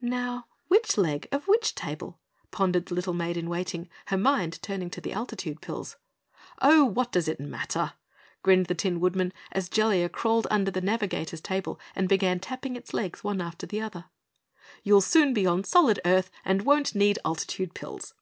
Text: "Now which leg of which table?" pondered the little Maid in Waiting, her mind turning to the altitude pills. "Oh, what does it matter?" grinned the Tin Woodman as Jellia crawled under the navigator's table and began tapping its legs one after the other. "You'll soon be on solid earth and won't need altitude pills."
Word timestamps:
"Now 0.00 0.46
which 0.68 0.96
leg 0.96 1.28
of 1.30 1.46
which 1.46 1.74
table?" 1.74 2.18
pondered 2.50 2.86
the 2.86 2.94
little 2.94 3.12
Maid 3.12 3.36
in 3.36 3.50
Waiting, 3.50 3.90
her 4.06 4.16
mind 4.16 4.58
turning 4.62 4.88
to 4.88 5.00
the 5.02 5.12
altitude 5.12 5.60
pills. 5.60 5.98
"Oh, 6.62 6.86
what 6.86 7.12
does 7.12 7.28
it 7.28 7.38
matter?" 7.38 7.92
grinned 8.42 8.64
the 8.64 8.74
Tin 8.74 8.98
Woodman 8.98 9.30
as 9.52 9.68
Jellia 9.68 10.08
crawled 10.08 10.46
under 10.50 10.70
the 10.70 10.80
navigator's 10.80 11.42
table 11.42 11.78
and 11.94 12.08
began 12.08 12.40
tapping 12.40 12.76
its 12.76 12.94
legs 12.94 13.22
one 13.22 13.42
after 13.42 13.66
the 13.66 13.82
other. 13.82 14.06
"You'll 14.82 15.02
soon 15.02 15.34
be 15.34 15.46
on 15.46 15.64
solid 15.64 16.00
earth 16.06 16.30
and 16.46 16.62
won't 16.62 16.94
need 16.94 17.18
altitude 17.22 17.74
pills." 17.74 18.14